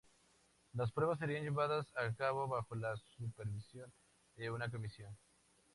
Las 0.73 0.91
pruebas 0.91 1.19
serían 1.19 1.43
llevadas 1.43 1.91
a 1.95 2.11
cabo 2.15 2.47
bajo 2.47 2.73
la 2.73 2.95
supervisión 2.97 3.93
de 4.35 4.49
una 4.49 4.67
Comisión. 4.67 5.15